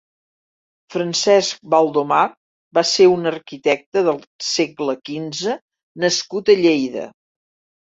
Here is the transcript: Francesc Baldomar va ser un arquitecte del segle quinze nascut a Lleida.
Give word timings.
Francesc 0.95 1.59
Baldomar 1.73 2.23
va 2.79 2.85
ser 2.93 3.09
un 3.13 3.35
arquitecte 3.35 4.07
del 4.11 4.21
segle 4.51 5.01
quinze 5.07 5.59
nascut 6.09 6.55
a 6.59 6.63
Lleida. 6.67 7.11